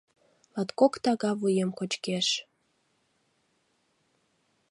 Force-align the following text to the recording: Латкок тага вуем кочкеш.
Латкок 0.55 0.93
тага 1.03 1.31
вуем 1.39 1.71
кочкеш. 1.77 2.27